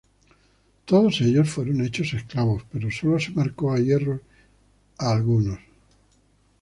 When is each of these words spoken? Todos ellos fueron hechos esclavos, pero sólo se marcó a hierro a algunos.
Todos 0.85 1.21
ellos 1.21 1.47
fueron 1.51 1.85
hechos 1.85 2.15
esclavos, 2.15 2.63
pero 2.71 2.89
sólo 2.89 3.19
se 3.19 3.29
marcó 3.33 3.71
a 3.71 3.77
hierro 3.79 4.19
a 4.97 5.11
algunos. 5.11 5.59